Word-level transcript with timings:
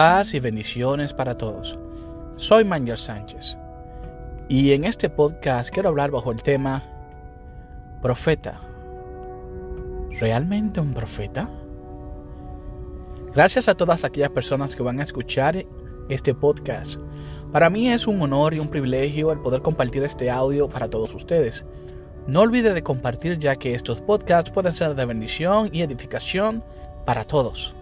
Paz 0.00 0.32
y 0.32 0.38
bendiciones 0.38 1.12
para 1.12 1.36
todos. 1.36 1.76
Soy 2.36 2.62
Manger 2.62 3.00
Sánchez 3.00 3.58
y 4.48 4.70
en 4.70 4.84
este 4.84 5.10
podcast 5.10 5.70
quiero 5.70 5.88
hablar 5.88 6.12
bajo 6.12 6.30
el 6.30 6.40
tema 6.40 6.84
Profeta. 8.00 8.60
¿Realmente 10.20 10.78
un 10.78 10.94
profeta? 10.94 11.50
Gracias 13.34 13.66
a 13.66 13.74
todas 13.74 14.04
aquellas 14.04 14.30
personas 14.30 14.76
que 14.76 14.84
van 14.84 15.00
a 15.00 15.02
escuchar 15.02 15.66
este 16.08 16.32
podcast. 16.32 17.00
Para 17.50 17.68
mí 17.68 17.88
es 17.88 18.06
un 18.06 18.22
honor 18.22 18.54
y 18.54 18.60
un 18.60 18.68
privilegio 18.68 19.32
el 19.32 19.40
poder 19.40 19.62
compartir 19.62 20.04
este 20.04 20.30
audio 20.30 20.68
para 20.68 20.88
todos 20.88 21.12
ustedes. 21.12 21.66
No 22.28 22.42
olvide 22.42 22.72
de 22.72 22.84
compartir 22.84 23.36
ya 23.40 23.56
que 23.56 23.74
estos 23.74 24.00
podcasts 24.00 24.52
pueden 24.52 24.74
ser 24.74 24.94
de 24.94 25.04
bendición 25.04 25.70
y 25.72 25.82
edificación 25.82 26.62
para 27.04 27.24
todos 27.24 27.74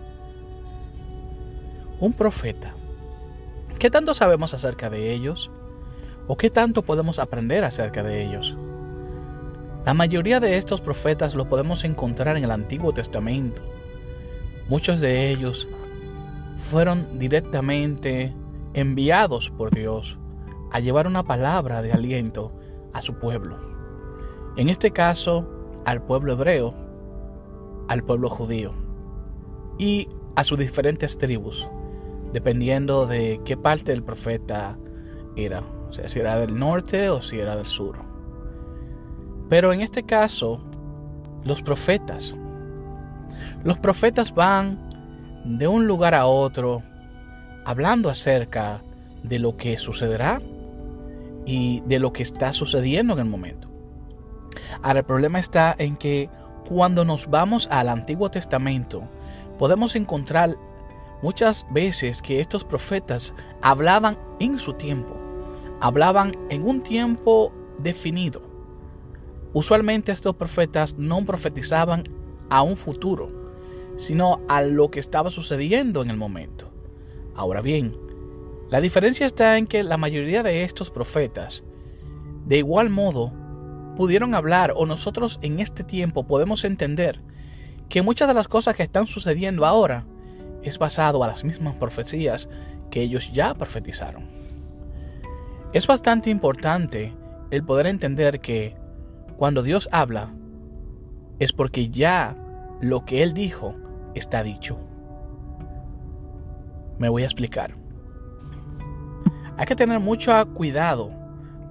un 2.01 2.13
profeta. 2.13 2.75
¿Qué 3.79 3.91
tanto 3.91 4.15
sabemos 4.15 4.55
acerca 4.55 4.91
de 4.91 5.13
ellos? 5.13 5.51
¿O 6.27 6.37
qué 6.37 6.51
tanto 6.51 6.83
podemos 6.83 7.19
aprender 7.19 7.65
acerca 7.65 8.03
de 8.03 8.25
ellos? 8.25 8.57
La 9.85 9.95
mayoría 9.95 10.41
de 10.41 10.57
estos 10.57 10.81
profetas 10.81 11.35
lo 11.35 11.49
podemos 11.49 11.85
encontrar 11.85 12.37
en 12.37 12.45
el 12.45 12.51
Antiguo 12.51 12.93
Testamento. 12.93 13.63
Muchos 14.69 15.01
de 15.01 15.31
ellos 15.31 15.69
fueron 16.71 17.19
directamente 17.19 18.35
enviados 18.75 19.51
por 19.51 19.71
Dios 19.71 20.19
a 20.73 20.81
llevar 20.81 21.07
una 21.07 21.23
palabra 21.23 21.83
de 21.83 21.93
aliento 21.93 22.53
a 22.93 23.01
su 23.01 23.15
pueblo. 23.15 23.57
En 24.57 24.69
este 24.69 24.91
caso, 24.91 25.49
al 25.85 26.03
pueblo 26.03 26.33
hebreo, 26.33 26.75
al 27.89 28.03
pueblo 28.03 28.29
judío 28.29 28.73
y 29.79 30.09
a 30.35 30.43
sus 30.43 30.59
diferentes 30.59 31.17
tribus 31.19 31.69
dependiendo 32.33 33.07
de 33.07 33.41
qué 33.45 33.57
parte 33.57 33.93
del 33.93 34.03
profeta 34.03 34.79
era, 35.37 35.61
o 35.89 35.93
sea, 35.93 36.09
si 36.09 36.19
era 36.19 36.37
del 36.39 36.59
norte 36.59 37.09
o 37.09 37.23
si 37.23 37.39
era 37.39 37.57
del 37.57 37.67
sur. 37.67 37.97
Pero 39.49 39.73
en 39.73 39.81
este 39.81 40.03
caso, 40.03 40.61
los 41.45 41.63
profetas, 41.63 42.35
los 43.65 43.79
profetas 43.79 44.35
van 44.35 44.91
de 45.45 45.69
un 45.69 45.87
lugar 45.87 46.15
a 46.15 46.27
otro 46.27 46.83
hablando 47.65 48.11
acerca 48.11 48.83
de 49.23 49.39
lo 49.39 49.57
que 49.57 49.79
sucederá 49.79 50.41
y 51.45 51.81
de 51.87 51.99
lo 51.99 52.13
que 52.13 52.23
está 52.23 52.53
sucediendo 52.53 53.15
en 53.15 53.21
el 53.21 53.25
momento. 53.27 53.69
Ahora, 54.83 55.01
el 55.01 55.05
problema 55.05 55.39
está 55.39 55.75
en 55.79 55.97
que 55.97 56.29
cuando 56.69 57.05
nos 57.05 57.29
vamos 57.29 57.69
al 57.71 57.89
Antiguo 57.89 58.31
Testamento, 58.31 59.09
podemos 59.59 59.95
encontrar 59.97 60.57
muchas 61.23 61.67
veces 61.71 62.23
que 62.23 62.41
estos 62.41 62.65
profetas 62.65 63.33
hablaban 63.63 64.19
en 64.41 64.59
su 64.59 64.75
tiempo, 64.75 65.17
hablaban 65.81 66.33
en 66.51 66.67
un 66.67 66.83
tiempo 66.83 67.53
definido. 67.79 68.43
Usualmente 69.53 70.13
estos 70.13 70.37
profetas 70.37 70.95
no 70.99 71.25
profetizaban 71.25 72.05
a 72.51 72.63
un 72.63 72.77
futuro, 72.77 73.31
sino 73.97 74.41
a 74.49 74.63
lo 74.63 74.91
que 74.91 75.01
estaba 75.01 75.31
sucediendo 75.31 76.03
en 76.03 76.11
el 76.11 76.17
momento. 76.17 76.71
Ahora 77.35 77.63
bien, 77.63 77.97
la 78.69 78.81
diferencia 78.81 79.27
está 79.27 79.59
en 79.59 79.67
que 79.67 79.83
la 79.83 79.97
mayoría 79.97 80.43
de 80.43 80.65
estos 80.65 80.91
profetas, 80.91 81.65
de 82.47 82.59
igual 82.59 82.91
modo, 82.91 83.33
pudieron 83.97 84.35
hablar 84.35 84.75
o 84.77 84.87
nosotros 84.87 85.39
en 85.43 85.61
este 85.61 85.83
tiempo 85.83 86.27
podemos 86.27 86.65
entender 86.65 87.23
que 87.89 88.03
muchas 88.03 88.29
de 88.29 88.35
las 88.35 88.49
cosas 88.49 88.77
que 88.77 88.83
están 88.83 89.07
sucediendo 89.07 89.65
ahora 89.65 90.05
es 90.69 90.79
basado 90.79 91.23
a 91.23 91.29
las 91.29 91.45
mismas 91.45 91.77
profecías 91.77 92.49
que 92.91 93.03
ellos 93.03 93.33
ya 93.33 93.55
profetizaron. 93.55 94.25
Es 95.73 95.87
bastante 95.87 96.31
importante 96.31 97.15
el 97.51 97.65
poder 97.65 97.87
entender 97.87 98.41
que 98.41 98.77
cuando 99.37 99.63
Dios 99.63 99.89
habla 99.93 100.33
es 101.39 101.53
porque 101.53 101.91
ya 101.91 102.37
lo 102.81 103.05
que 103.05 103.23
Él 103.23 103.35
dijo 103.35 103.75
está 104.15 104.43
dicho. 104.43 104.79
Me 106.99 107.09
voy 107.09 107.23
a 107.23 107.27
explicar. 107.27 107.77
Hay 109.59 109.67
que 109.67 109.77
tener 109.77 110.01
mucho 110.01 110.33
cuidado 110.55 111.11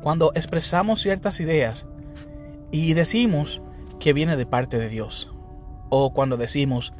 cuando 0.02 0.32
expresamos 0.36 1.02
ciertas 1.02 1.40
ideas 1.40 1.88
y 2.72 2.94
decimos 2.94 3.62
que 4.00 4.14
viene 4.14 4.38
de 4.38 4.46
parte 4.46 4.78
de 4.78 4.90
Dios. 4.90 5.32
O 5.90 6.14
cuando 6.14 6.38
decimos 6.38 6.94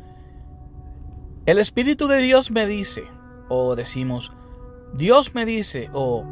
el 1.46 1.60
Espíritu 1.60 2.08
de 2.08 2.18
Dios 2.18 2.50
me 2.50 2.66
dice, 2.66 3.04
o 3.50 3.76
decimos, 3.76 4.32
Dios 4.94 5.36
me 5.36 5.46
dice, 5.46 5.90
o 5.94 6.26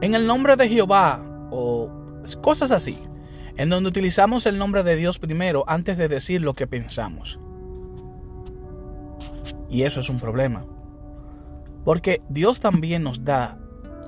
en 0.00 0.14
el 0.14 0.26
nombre 0.26 0.56
de 0.56 0.68
Jehová, 0.68 1.22
o 1.50 1.90
cosas 2.42 2.70
así, 2.70 2.98
en 3.56 3.70
donde 3.70 3.88
utilizamos 3.88 4.46
el 4.46 4.58
nombre 4.58 4.82
de 4.82 4.96
Dios 4.96 5.18
primero 5.18 5.64
antes 5.66 5.96
de 5.96 6.08
decir 6.08 6.42
lo 6.42 6.54
que 6.54 6.66
pensamos. 6.66 7.38
Y 9.70 9.82
eso 9.82 10.00
es 10.00 10.10
un 10.10 10.18
problema. 10.18 10.66
Porque 11.84 12.22
Dios 12.28 12.60
también 12.60 13.02
nos 13.02 13.24
da 13.24 13.58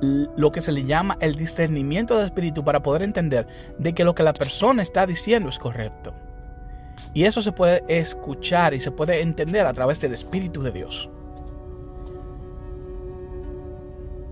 lo 0.01 0.53
que 0.53 0.61
se 0.61 0.73
le 0.73 0.85
llama 0.85 1.17
el 1.21 1.37
discernimiento 1.37 2.19
de 2.19 2.27
espíritu 2.27 2.63
para 2.63 2.83
poder 2.83 3.03
entender 3.03 3.47
de 3.79 3.95
que 3.95 4.05
lo 4.05 4.15
que 4.15 4.23
la 4.23 4.35
persona 4.35 4.83
está 4.83 5.07
diciendo 5.07 5.49
es 5.49 5.59
correcto. 5.59 6.15
Y 7.15 7.25
eso 7.25 7.43
se 7.43 7.53
puede 7.53 7.83
escuchar 7.89 8.75
y 8.75 8.81
se 8.81 8.91
puede 8.91 9.21
entender 9.23 9.67
a 9.67 9.73
través 9.73 10.01
del 10.01 10.13
Espíritu 10.13 10.63
de 10.63 10.73
Dios. 10.73 11.09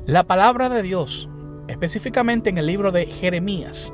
La 0.06 0.24
palabra 0.24 0.68
de 0.68 0.82
Dios, 0.82 1.28
específicamente 1.68 2.50
en 2.50 2.58
el 2.58 2.66
libro 2.66 2.92
de 2.92 3.06
Jeremías, 3.06 3.92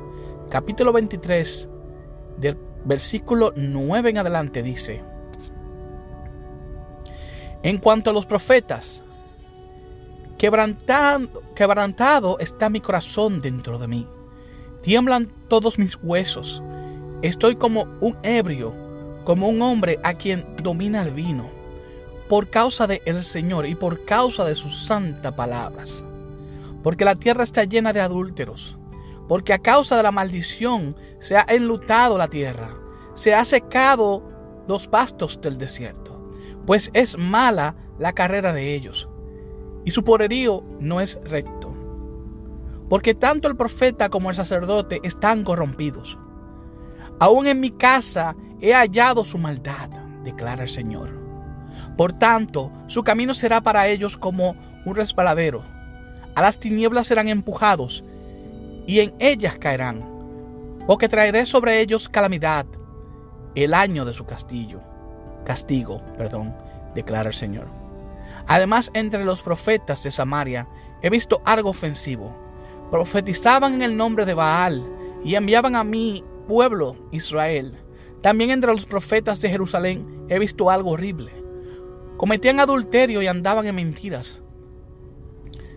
capítulo 0.49 0.91
23, 0.91 1.69
del 2.37 2.57
versículo 2.83 3.53
9 3.55 4.09
en 4.09 4.17
adelante, 4.17 4.61
dice, 4.61 5.01
en 7.63 7.77
cuanto 7.77 8.09
a 8.09 8.13
los 8.13 8.25
profetas, 8.25 9.03
quebrantado, 10.37 11.29
quebrantado 11.55 12.39
está 12.39 12.69
mi 12.69 12.81
corazón 12.81 13.41
dentro 13.41 13.79
de 13.79 13.87
mí, 13.87 14.07
tiemblan 14.81 15.31
todos 15.47 15.79
mis 15.79 15.97
huesos 16.03 16.61
Estoy 17.21 17.55
como 17.55 17.85
un 17.99 18.17
ebrio, 18.23 18.73
como 19.25 19.47
un 19.47 19.61
hombre 19.61 19.99
a 20.03 20.15
quien 20.15 20.43
domina 20.63 21.03
el 21.03 21.13
vino, 21.13 21.51
por 22.27 22.49
causa 22.49 22.87
de 22.87 22.99
el 23.05 23.21
Señor 23.21 23.67
y 23.67 23.75
por 23.75 24.05
causa 24.05 24.43
de 24.43 24.55
sus 24.55 24.85
santas 24.87 25.31
palabras. 25.33 26.03
Porque 26.81 27.05
la 27.05 27.13
tierra 27.13 27.43
está 27.43 27.63
llena 27.65 27.93
de 27.93 28.01
adúlteros, 28.01 28.75
porque 29.27 29.53
a 29.53 29.59
causa 29.59 29.97
de 29.97 30.01
la 30.01 30.11
maldición 30.11 30.95
se 31.19 31.37
ha 31.37 31.45
enlutado 31.47 32.17
la 32.17 32.27
tierra, 32.27 32.75
se 33.13 33.35
ha 33.35 33.45
secado 33.45 34.23
los 34.67 34.87
pastos 34.87 35.39
del 35.41 35.59
desierto, 35.59 36.19
pues 36.65 36.89
es 36.93 37.19
mala 37.19 37.75
la 37.99 38.13
carrera 38.13 38.51
de 38.51 38.73
ellos, 38.73 39.07
y 39.85 39.91
su 39.91 40.03
poderío 40.03 40.63
no 40.79 40.99
es 40.99 41.19
recto. 41.25 41.71
Porque 42.89 43.13
tanto 43.13 43.47
el 43.47 43.55
profeta 43.55 44.09
como 44.09 44.31
el 44.31 44.35
sacerdote 44.35 44.99
están 45.03 45.43
corrompidos 45.43 46.17
Aún 47.21 47.45
en 47.45 47.59
mi 47.59 47.69
casa 47.69 48.35
he 48.61 48.73
hallado 48.73 49.23
su 49.23 49.37
maldad, 49.37 49.89
declara 50.23 50.63
el 50.63 50.69
Señor. 50.69 51.15
Por 51.95 52.13
tanto, 52.13 52.71
su 52.87 53.03
camino 53.03 53.35
será 53.35 53.61
para 53.61 53.87
ellos 53.89 54.17
como 54.17 54.55
un 54.85 54.95
resbaladero. 54.95 55.63
A 56.33 56.41
las 56.41 56.57
tinieblas 56.57 57.05
serán 57.05 57.27
empujados 57.27 58.03
y 58.87 59.01
en 59.01 59.13
ellas 59.19 59.59
caerán, 59.59 60.03
porque 60.87 61.07
traeré 61.07 61.45
sobre 61.45 61.79
ellos 61.79 62.09
calamidad, 62.09 62.65
el 63.53 63.75
año 63.75 64.03
de 64.03 64.15
su 64.15 64.25
castillo, 64.25 64.81
castigo, 65.45 66.01
perdón, 66.17 66.55
declara 66.95 67.29
el 67.29 67.35
Señor. 67.35 67.67
Además, 68.47 68.89
entre 68.95 69.25
los 69.25 69.43
profetas 69.43 70.01
de 70.01 70.09
Samaria 70.09 70.67
he 71.03 71.11
visto 71.11 71.39
algo 71.45 71.69
ofensivo. 71.69 72.35
Profetizaban 72.89 73.75
en 73.75 73.83
el 73.83 73.95
nombre 73.95 74.25
de 74.25 74.33
Baal 74.33 74.83
y 75.23 75.35
enviaban 75.35 75.75
a 75.75 75.83
mí 75.83 76.23
pueblo 76.51 76.97
Israel. 77.13 77.77
También 78.21 78.51
entre 78.51 78.73
los 78.73 78.85
profetas 78.85 79.39
de 79.39 79.49
Jerusalén 79.49 80.25
he 80.27 80.37
visto 80.37 80.69
algo 80.69 80.91
horrible. 80.91 81.31
Cometían 82.17 82.59
adulterio 82.59 83.21
y 83.21 83.27
andaban 83.27 83.67
en 83.67 83.75
mentiras. 83.75 84.41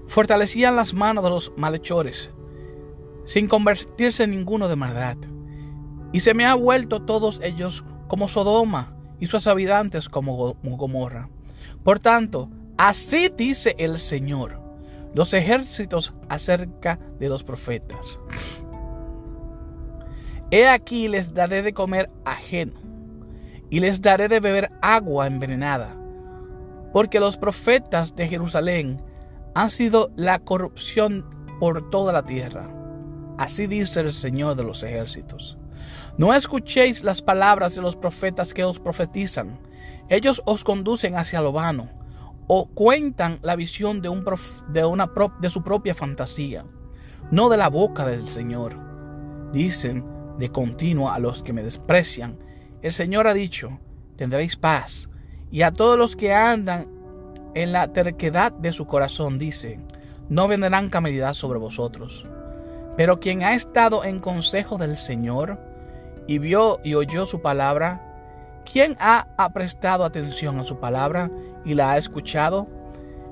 Fortalecían 0.09 0.75
las 0.75 0.93
manos 0.93 1.23
de 1.23 1.31
los 1.31 1.53
malhechores, 1.57 2.33
sin 3.25 3.47
convertirse 3.47 4.25
en 4.25 4.33
ninguno 4.33 4.67
de 4.67 4.75
maldad. 4.75 5.17
Y 6.13 6.21
se 6.21 6.35
me 6.35 6.45
ha 6.45 6.55
vuelto 6.55 7.03
todos 7.03 7.41
ellos 7.45 7.85
como 8.09 8.27
Sodoma 8.27 8.97
y 9.21 9.29
sus 9.29 9.47
habitantes 9.47 10.09
como 10.09 10.57
Gomorra. 10.65 11.31
Por 11.85 12.01
tanto, 12.01 12.51
así 12.77 13.31
dice 13.37 13.77
el 13.79 14.01
Señor, 14.01 14.61
los 15.15 15.35
ejércitos 15.35 16.15
acerca 16.29 16.99
de 17.21 17.29
los 17.29 17.45
profetas. 17.45 18.19
He 20.51 20.69
aquí 20.69 21.09
les 21.09 21.33
daré 21.35 21.63
de 21.63 21.73
comer 21.73 22.11
ajeno, 22.25 22.81
y 23.71 23.81
les 23.81 24.01
daré 24.01 24.29
de 24.29 24.41
beber 24.41 24.71
agua 24.83 25.27
envenenada. 25.27 25.97
porque 26.95 27.19
los 27.19 27.37
profetas 27.37 28.15
de 28.15 28.29
Jerusalén 28.29 29.03
han 29.57 29.69
sido 29.69 30.13
la 30.15 30.39
corrupción 30.39 31.27
por 31.59 31.91
toda 31.91 32.13
la 32.13 32.23
tierra. 32.23 32.71
Así 33.37 33.67
dice 33.67 33.99
el 33.99 34.13
Señor 34.13 34.55
de 34.55 34.63
los 34.63 34.85
ejércitos. 34.85 35.59
No 36.19 36.33
escuchéis 36.33 37.03
las 37.03 37.21
palabras 37.21 37.75
de 37.75 37.83
los 37.83 37.97
profetas 37.97 38.55
que 38.55 38.63
os 38.63 38.79
profetizan. 38.79 39.59
Ellos 40.09 40.41
os 40.47 40.63
conducen 40.63 41.17
hacia 41.17 41.43
lo 41.43 41.51
vano 41.51 41.89
o 42.47 42.69
cuentan 42.69 43.41
la 43.43 43.57
visión 43.57 44.01
de, 44.01 44.09
un 44.09 44.25
de, 44.69 44.85
una 44.85 45.11
de 45.41 45.51
su 45.51 45.65
propia 45.65 45.97
fantasía, 45.97 46.65
no 47.33 47.49
de 47.49 47.57
la 47.57 47.71
boca 47.71 48.07
del 48.07 48.29
Señor. 48.29 48.79
Dicen 49.53 50.05
de 50.39 50.51
continuo 50.51 51.11
a 51.11 51.19
los 51.19 51.43
que 51.43 51.53
me 51.53 51.63
desprecian, 51.63 52.39
el 52.83 52.93
Señor 52.93 53.27
ha 53.27 53.35
dicho, 53.35 53.79
tendréis 54.17 54.57
paz. 54.57 55.09
Y 55.51 55.63
a 55.63 55.71
todos 55.71 55.99
los 55.99 56.17
que 56.17 56.35
andan 56.35 56.89
en 57.55 57.73
la 57.73 57.93
terquedad 57.93 58.53
de 58.53 58.73
su 58.73 58.87
corazón, 58.87 59.39
dice, 59.39 59.79
no 60.29 60.49
vendrán 60.49 60.91
calamidad 60.91 61.35
sobre 61.35 61.59
vosotros. 61.59 62.27
Pero 62.97 63.21
quien 63.21 63.43
ha 63.43 63.55
estado 63.55 64.05
en 64.05 64.21
consejo 64.21 64.79
del 64.79 64.97
Señor 64.97 65.59
y 66.27 66.39
vio 66.39 66.81
y 66.85 66.95
oyó 66.95 67.27
su 67.27 67.41
palabra, 67.41 68.01
¿quién 68.71 68.97
ha, 69.01 69.27
prestado 69.53 70.05
atención 70.05 70.59
a 70.59 70.65
su 70.65 70.79
palabra 70.79 71.31
y 71.65 71.75
la 71.75 71.93
ha 71.93 71.99
escuchado? 71.99 72.69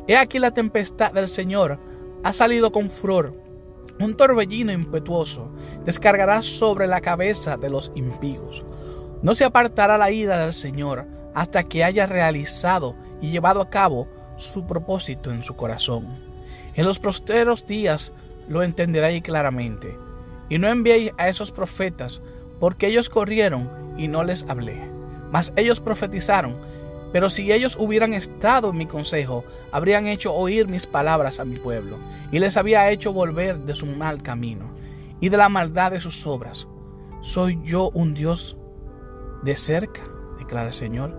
He 0.08 0.16
aquí 0.16 0.38
la 0.38 0.50
tempestad 0.50 1.12
del 1.12 1.28
Señor 1.28 1.78
ha 2.24 2.32
salido 2.32 2.72
con 2.72 2.90
furor. 2.90 3.41
Un 4.00 4.16
torbellino 4.16 4.72
impetuoso 4.72 5.50
descargará 5.84 6.42
sobre 6.42 6.86
la 6.86 7.00
cabeza 7.00 7.56
de 7.56 7.70
los 7.70 7.92
impíos. 7.94 8.64
No 9.22 9.34
se 9.34 9.44
apartará 9.44 9.98
la 9.98 10.10
ira 10.10 10.38
del 10.38 10.54
Señor 10.54 11.06
hasta 11.34 11.62
que 11.62 11.84
haya 11.84 12.06
realizado 12.06 12.96
y 13.20 13.30
llevado 13.30 13.60
a 13.60 13.70
cabo 13.70 14.08
su 14.36 14.66
propósito 14.66 15.30
en 15.30 15.42
su 15.42 15.54
corazón. 15.54 16.08
En 16.74 16.86
los 16.86 16.98
posteros 16.98 17.66
días 17.66 18.12
lo 18.48 18.62
entenderéis 18.62 19.22
claramente. 19.22 19.96
Y 20.48 20.58
no 20.58 20.68
enviéis 20.68 21.12
a 21.18 21.28
esos 21.28 21.52
profetas, 21.52 22.20
porque 22.60 22.86
ellos 22.88 23.08
corrieron 23.08 23.70
y 23.96 24.08
no 24.08 24.22
les 24.24 24.44
hablé. 24.48 24.82
Mas 25.30 25.52
ellos 25.56 25.80
profetizaron. 25.80 26.56
Pero 27.12 27.28
si 27.28 27.52
ellos 27.52 27.76
hubieran 27.78 28.14
estado 28.14 28.70
en 28.70 28.78
mi 28.78 28.86
consejo, 28.86 29.44
habrían 29.70 30.06
hecho 30.06 30.32
oír 30.32 30.66
mis 30.66 30.86
palabras 30.86 31.40
a 31.40 31.44
mi 31.44 31.58
pueblo, 31.58 31.98
y 32.30 32.38
les 32.38 32.56
había 32.56 32.90
hecho 32.90 33.12
volver 33.12 33.58
de 33.60 33.74
su 33.74 33.86
mal 33.86 34.22
camino 34.22 34.72
y 35.20 35.28
de 35.28 35.36
la 35.36 35.48
maldad 35.48 35.92
de 35.92 36.00
sus 36.00 36.26
obras. 36.26 36.66
¿Soy 37.20 37.60
yo 37.62 37.90
un 37.90 38.14
Dios 38.14 38.56
de 39.42 39.54
cerca? 39.54 40.02
declara 40.38 40.68
el 40.68 40.74
Señor, 40.74 41.16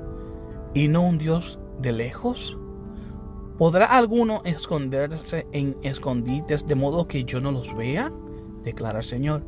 y 0.73 0.87
no 0.87 1.01
un 1.01 1.17
Dios 1.17 1.59
de 1.79 1.91
lejos. 1.91 2.57
¿Podrá 3.57 3.85
alguno 3.85 4.41
esconderse 4.45 5.45
en 5.51 5.77
escondites 5.83 6.65
de 6.67 6.75
modo 6.75 7.07
que 7.07 7.23
yo 7.23 7.39
no 7.39 7.51
los 7.51 7.75
vea? 7.75 8.11
declara 8.63 8.99
el 8.99 9.05
Señor. 9.05 9.43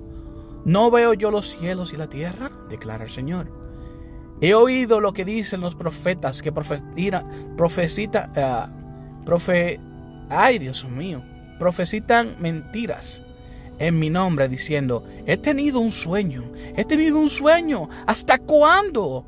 ¿No 0.63 0.91
veo 0.91 1.13
yo 1.13 1.31
los 1.31 1.49
cielos 1.49 1.91
y 1.91 1.97
la 1.97 2.07
tierra? 2.07 2.51
declara 2.69 3.03
el 3.03 3.09
Señor. 3.09 3.64
He 4.45 4.53
oído 4.53 5.01
lo 5.01 5.11
que 5.11 5.25
dicen 5.25 5.61
los 5.61 5.73
profetas 5.73 6.43
que 6.43 6.51
profecita, 6.51 8.29
uh, 8.37 9.25
profe, 9.25 9.79
ay 10.29 10.59
Dios 10.59 10.87
mío, 10.87 11.23
profecitan 11.57 12.35
mentiras 12.39 13.23
en 13.79 13.97
mi 13.97 14.11
nombre 14.11 14.47
diciendo, 14.47 15.03
he 15.25 15.37
tenido 15.37 15.79
un 15.79 15.91
sueño, 15.91 16.43
he 16.75 16.85
tenido 16.85 17.17
un 17.17 17.31
sueño, 17.31 17.89
¿hasta 18.05 18.37
cuándo? 18.37 19.25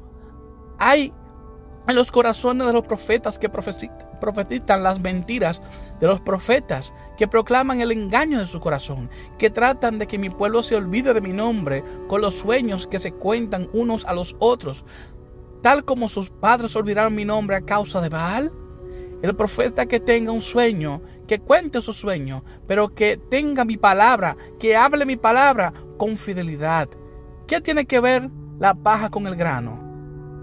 Hay 0.77 1.11
en 1.87 1.95
los 1.95 2.11
corazones 2.11 2.67
de 2.67 2.73
los 2.73 2.85
profetas 2.85 3.39
que 3.39 3.49
profetizan 3.49 4.83
las 4.83 4.99
mentiras 4.99 5.61
de 5.99 6.07
los 6.07 6.19
profetas, 6.19 6.93
que 7.17 7.27
proclaman 7.27 7.79
el 7.79 7.91
engaño 7.91 8.39
de 8.39 8.45
su 8.45 8.59
corazón, 8.59 9.09
que 9.37 9.49
tratan 9.49 9.97
de 9.97 10.07
que 10.07 10.17
mi 10.17 10.29
pueblo 10.29 10.61
se 10.63 10.75
olvide 10.75 11.13
de 11.13 11.21
mi 11.21 11.31
nombre 11.31 11.83
con 12.07 12.21
los 12.21 12.35
sueños 12.35 12.87
que 12.87 12.99
se 12.99 13.13
cuentan 13.13 13.69
unos 13.71 14.05
a 14.05 14.13
los 14.13 14.35
otros, 14.39 14.83
tal 15.61 15.85
como 15.85 16.09
sus 16.09 16.29
padres 16.29 16.75
olvidaron 16.75 17.15
mi 17.15 17.25
nombre 17.25 17.55
a 17.55 17.61
causa 17.61 18.01
de 18.01 18.09
Baal. 18.09 18.51
El 19.23 19.35
profeta 19.35 19.87
que 19.87 19.99
tenga 19.99 20.31
un 20.31 20.41
sueño, 20.41 21.01
que 21.25 21.39
cuente 21.39 21.81
su 21.81 21.91
sueño, 21.91 22.43
pero 22.67 22.93
que 22.93 23.17
tenga 23.17 23.65
mi 23.65 23.75
palabra, 23.75 24.37
que 24.59 24.75
hable 24.75 25.05
mi 25.05 25.15
palabra 25.15 25.73
con 25.97 26.17
fidelidad. 26.17 26.87
¿Qué 27.47 27.59
tiene 27.59 27.85
que 27.85 27.99
ver 27.99 28.29
la 28.59 28.75
paja 28.75 29.09
con 29.09 29.25
el 29.25 29.35
grano? 29.35 29.81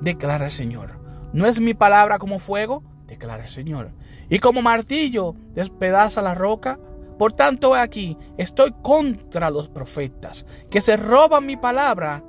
Declara 0.00 0.46
el 0.46 0.52
Señor. 0.52 1.03
¿No 1.34 1.46
es 1.46 1.58
mi 1.58 1.74
palabra 1.74 2.18
como 2.18 2.38
fuego? 2.38 2.84
declara 3.08 3.42
el 3.42 3.50
Señor. 3.50 3.90
Y 4.30 4.38
como 4.38 4.62
martillo 4.62 5.34
despedaza 5.52 6.22
la 6.22 6.32
roca. 6.32 6.78
Por 7.18 7.32
tanto, 7.32 7.74
aquí 7.74 8.16
estoy 8.38 8.72
contra 8.82 9.50
los 9.50 9.68
profetas 9.68 10.46
que 10.70 10.80
se 10.80 10.96
roban 10.96 11.44
mi 11.44 11.56
palabra 11.56 12.22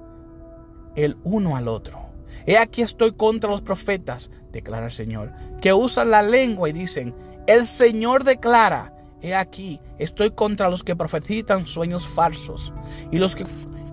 el 0.96 1.18
uno 1.24 1.56
al 1.56 1.68
otro. 1.68 2.00
He 2.48 2.58
aquí 2.58 2.82
estoy 2.82 3.12
contra 3.12 3.52
los 3.52 3.62
profetas, 3.62 4.32
declara 4.52 4.88
el 4.88 4.92
Señor, 4.92 5.32
que 5.62 5.72
usan 5.72 6.10
la 6.10 6.24
lengua 6.24 6.70
y 6.70 6.74
dicen, 6.74 7.14
el 7.46 7.68
Señor 7.68 8.24
declara, 8.24 8.92
he 9.22 9.36
aquí 9.36 9.80
estoy 10.00 10.32
contra 10.32 10.70
los 10.70 10.84
que 10.84 10.96
profetizan 10.96 11.68
sueños 11.68 12.08
falsos 12.08 12.74
y 13.12 13.20
los 13.20 13.36
que 13.36 13.46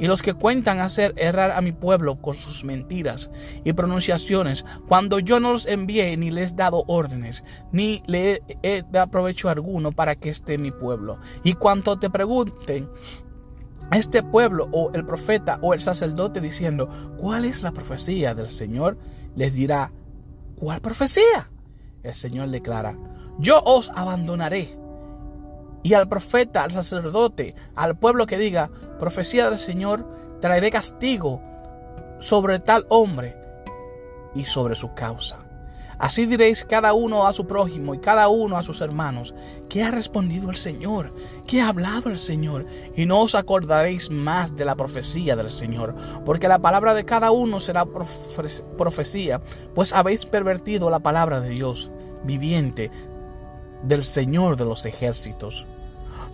y 0.03 0.09
los 0.09 0.21
que 0.21 0.35
cuentan 0.35 0.81
hacer 0.81 1.15
errar 1.17 1.53
a 1.53 1.61
mi 1.61 1.71
pueblo 1.71 2.21
con 2.21 2.35
sus 2.35 2.65
mentiras 2.65 3.31
y 3.63 3.73
pronunciaciones, 3.73 4.65
cuando 4.89 5.21
yo 5.21 5.39
no 5.39 5.53
los 5.53 5.65
envié 5.65 6.17
ni 6.17 6.33
les 6.33 6.51
he 6.51 6.57
dado 6.57 6.83
órdenes, 6.89 7.45
ni 7.71 8.03
le 8.09 8.43
he 8.65 8.83
dado 8.91 9.13
provecho 9.13 9.49
alguno 9.49 9.93
para 9.93 10.17
que 10.17 10.31
esté 10.31 10.59
mi 10.59 10.73
pueblo. 10.73 11.19
Y 11.45 11.53
cuanto 11.53 12.01
te 12.01 12.11
pregunten, 12.11 12.91
este 13.93 14.25
pueblo 14.25 14.69
o 14.73 14.91
el 14.93 15.07
profeta 15.07 15.61
o 15.63 15.73
el 15.73 15.81
sacerdote 15.81 16.41
diciendo, 16.41 16.89
¿cuál 17.17 17.45
es 17.45 17.63
la 17.63 17.71
profecía 17.71 18.35
del 18.35 18.51
Señor? 18.51 18.99
Les 19.37 19.55
dirá, 19.55 19.93
¿cuál 20.57 20.81
profecía? 20.81 21.49
El 22.03 22.15
Señor 22.15 22.51
declara, 22.51 22.99
yo 23.39 23.63
os 23.65 23.89
abandonaré 23.95 24.77
y 25.85 25.95
al 25.95 26.09
profeta, 26.09 26.65
al 26.65 26.73
sacerdote, 26.73 27.55
al 27.77 27.97
pueblo 27.97 28.27
que 28.27 28.39
diga, 28.39 28.71
profecía 29.03 29.51
del 29.51 29.59
Señor, 29.59 30.07
traeré 30.41 30.71
castigo 30.71 31.43
sobre 32.21 32.61
tal 32.61 32.87
hombre 32.89 33.37
y 34.33 34.45
sobre 34.45 34.77
su 34.77 34.95
causa. 34.95 35.39
Así 35.99 36.25
diréis 36.25 36.65
cada 36.65 36.93
uno 36.93 37.27
a 37.27 37.33
su 37.33 37.49
prójimo 37.49 37.97
y 37.97 37.99
cada 37.99 38.29
uno 38.29 38.57
a 38.57 38.63
sus 38.63 38.81
hermanos, 38.81 39.35
¿qué 39.69 39.83
ha 39.83 39.91
respondido 39.91 40.51
el 40.51 40.57
Señor? 40.57 41.13
¿Qué 41.49 41.61
ha 41.61 41.71
hablado 41.71 42.11
el 42.11 42.21
Señor? 42.21 42.65
Y 42.95 43.05
no 43.05 43.23
os 43.23 43.35
acordaréis 43.35 44.09
más 44.09 44.55
de 44.55 44.65
la 44.65 44.77
profecía 44.77 45.35
del 45.35 45.51
Señor, 45.51 45.97
porque 46.25 46.47
la 46.47 46.61
palabra 46.61 46.95
de 46.95 47.05
cada 47.05 47.33
uno 47.33 47.59
será 47.59 47.85
profecía, 48.79 49.41
pues 49.75 49.93
habéis 49.93 50.27
pervertido 50.27 50.91
la 50.91 51.01
palabra 51.01 51.41
de 51.41 51.49
Dios 51.49 51.91
viviente, 52.23 52.93
del 53.83 54.05
Señor 54.05 54.57
de 54.57 54.65
los 54.65 54.87
ejércitos, 54.87 55.67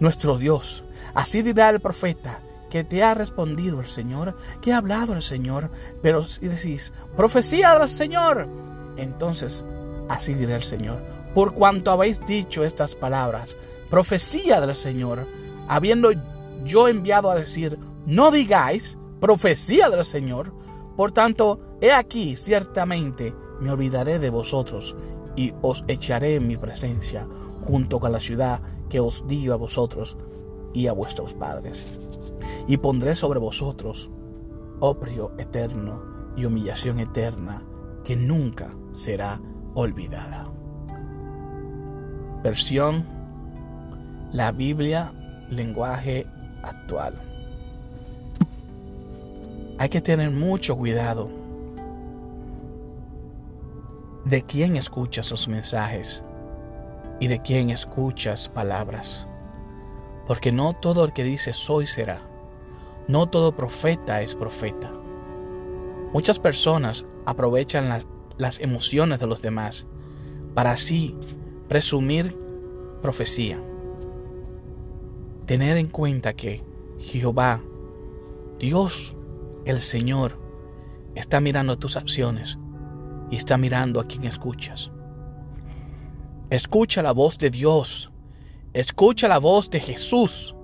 nuestro 0.00 0.36
Dios. 0.36 0.84
Así 1.14 1.40
dirá 1.40 1.70
el 1.70 1.80
profeta 1.80 2.40
que 2.70 2.84
te 2.84 3.02
ha 3.02 3.14
respondido 3.14 3.80
el 3.80 3.88
Señor, 3.88 4.36
que 4.60 4.72
ha 4.72 4.78
hablado 4.78 5.14
el 5.14 5.22
Señor, 5.22 5.70
pero 6.02 6.24
si 6.24 6.48
decís, 6.48 6.92
profecía 7.16 7.78
del 7.78 7.88
Señor, 7.88 8.48
entonces 8.96 9.64
así 10.08 10.34
dirá 10.34 10.56
el 10.56 10.62
Señor, 10.62 11.02
por 11.34 11.54
cuanto 11.54 11.90
habéis 11.90 12.24
dicho 12.26 12.64
estas 12.64 12.94
palabras, 12.94 13.56
profecía 13.90 14.60
del 14.60 14.76
Señor, 14.76 15.26
habiendo 15.68 16.10
yo 16.64 16.88
enviado 16.88 17.30
a 17.30 17.36
decir, 17.36 17.78
no 18.06 18.30
digáis 18.30 18.98
profecía 19.20 19.90
del 19.90 20.04
Señor, 20.04 20.52
por 20.96 21.12
tanto, 21.12 21.60
he 21.80 21.92
aquí, 21.92 22.36
ciertamente, 22.36 23.32
me 23.60 23.70
olvidaré 23.70 24.18
de 24.18 24.30
vosotros 24.30 24.96
y 25.36 25.52
os 25.62 25.84
echaré 25.86 26.34
en 26.34 26.48
mi 26.48 26.56
presencia 26.56 27.26
junto 27.64 28.00
con 28.00 28.10
la 28.10 28.18
ciudad 28.18 28.60
que 28.88 28.98
os 28.98 29.26
di 29.28 29.48
a 29.48 29.54
vosotros 29.54 30.16
y 30.74 30.88
a 30.88 30.92
vuestros 30.92 31.34
padres. 31.34 31.84
Y 32.66 32.76
pondré 32.76 33.14
sobre 33.14 33.38
vosotros 33.38 34.10
oprio 34.80 35.32
eterno 35.38 36.32
y 36.36 36.44
humillación 36.44 37.00
eterna 37.00 37.62
que 38.04 38.16
nunca 38.16 38.70
será 38.92 39.40
olvidada. 39.74 40.46
Versión 42.42 43.04
La 44.32 44.52
Biblia, 44.52 45.12
lenguaje 45.50 46.26
actual. 46.62 47.20
Hay 49.78 49.88
que 49.88 50.00
tener 50.00 50.30
mucho 50.30 50.76
cuidado 50.76 51.28
de 54.24 54.42
quién 54.42 54.76
escucha 54.76 55.22
sus 55.22 55.48
mensajes 55.48 56.22
y 57.20 57.28
de 57.28 57.40
quién 57.40 57.70
escuchas 57.70 58.48
palabras. 58.48 59.26
Porque 60.26 60.52
no 60.52 60.74
todo 60.74 61.04
el 61.04 61.12
que 61.12 61.24
dice 61.24 61.52
soy 61.52 61.86
será. 61.86 62.27
No 63.08 63.26
todo 63.28 63.56
profeta 63.56 64.22
es 64.22 64.34
profeta. 64.34 64.92
Muchas 66.12 66.38
personas 66.38 67.04
aprovechan 67.26 67.88
las, 67.88 68.06
las 68.36 68.60
emociones 68.60 69.18
de 69.18 69.26
los 69.26 69.42
demás 69.42 69.86
para 70.54 70.72
así 70.72 71.16
presumir 71.68 72.38
profecía. 73.02 73.60
Tener 75.46 75.76
en 75.78 75.88
cuenta 75.88 76.34
que 76.34 76.62
Jehová, 76.98 77.62
Dios, 78.58 79.16
el 79.64 79.80
Señor, 79.80 80.38
está 81.14 81.40
mirando 81.40 81.78
tus 81.78 81.96
acciones 81.96 82.58
y 83.30 83.36
está 83.36 83.56
mirando 83.56 84.00
a 84.00 84.06
quien 84.06 84.24
escuchas. 84.24 84.90
Escucha 86.50 87.02
la 87.02 87.12
voz 87.12 87.38
de 87.38 87.50
Dios. 87.50 88.10
Escucha 88.72 89.28
la 89.28 89.38
voz 89.38 89.68
de 89.70 89.80
Jesús. 89.80 90.54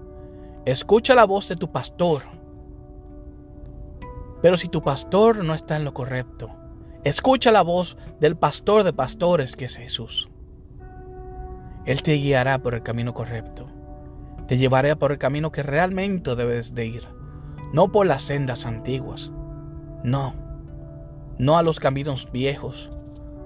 Escucha 0.66 1.14
la 1.14 1.24
voz 1.24 1.46
de 1.48 1.56
tu 1.56 1.70
pastor. 1.70 2.22
Pero 4.40 4.56
si 4.56 4.68
tu 4.68 4.82
pastor 4.82 5.44
no 5.44 5.54
está 5.54 5.76
en 5.76 5.84
lo 5.84 5.92
correcto, 5.92 6.56
escucha 7.04 7.52
la 7.52 7.60
voz 7.60 7.98
del 8.18 8.34
pastor 8.36 8.82
de 8.82 8.94
pastores 8.94 9.56
que 9.56 9.66
es 9.66 9.76
Jesús. 9.76 10.30
Él 11.84 12.02
te 12.02 12.14
guiará 12.14 12.60
por 12.60 12.74
el 12.74 12.82
camino 12.82 13.12
correcto. 13.12 13.66
Te 14.48 14.56
llevará 14.56 14.96
por 14.96 15.12
el 15.12 15.18
camino 15.18 15.52
que 15.52 15.62
realmente 15.62 16.34
debes 16.34 16.74
de 16.74 16.86
ir. 16.86 17.08
No 17.74 17.92
por 17.92 18.06
las 18.06 18.22
sendas 18.22 18.64
antiguas. 18.64 19.32
No. 20.02 20.34
No 21.38 21.58
a 21.58 21.62
los 21.62 21.78
caminos 21.78 22.30
viejos. 22.32 22.90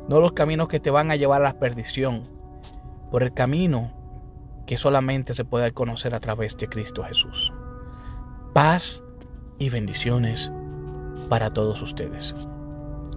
No 0.09 0.21
los 0.21 0.33
caminos 0.33 0.69
que 0.69 0.79
te 0.79 0.93
van 0.93 1.11
a 1.11 1.17
llevar 1.17 1.41
a 1.41 1.47
la 1.47 1.59
perdición. 1.59 2.29
Por 3.11 3.25
el 3.25 3.35
camino 3.35 3.98
que 4.69 4.77
solamente 4.77 5.33
se 5.33 5.47
puede 5.47 5.73
conocer 5.73 6.15
a 6.15 6.21
través 6.21 6.55
de 6.59 6.69
Cristo 6.69 7.03
Jesús. 7.03 7.55
Paz 8.53 9.03
y 9.59 9.71
bendiciones 9.71 10.53
para 11.31 11.55
todos 11.55 11.81
ustedes. 11.81 12.37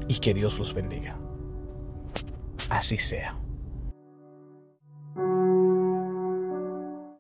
Y 0.07 0.19
que 0.19 0.33
Dios 0.33 0.57
los 0.57 0.73
bendiga. 0.73 1.17
Así 2.69 2.97
sea. 2.97 3.40